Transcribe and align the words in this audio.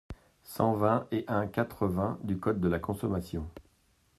cent 0.45 0.73
vingt 0.73 1.05
et 1.11 1.25
un-quatre-vingts 1.27 2.17
du 2.23 2.35
code 2.39 2.59
de 2.59 2.67
la 2.67 2.79
consommation. 2.79 3.47